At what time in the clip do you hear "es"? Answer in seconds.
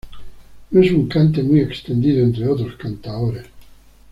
0.81-0.91